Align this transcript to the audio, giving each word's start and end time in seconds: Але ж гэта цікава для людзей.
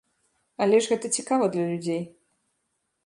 Але 0.65 0.79
ж 0.85 0.89
гэта 0.93 1.11
цікава 1.17 1.51
для 1.57 1.65
людзей. 1.73 2.03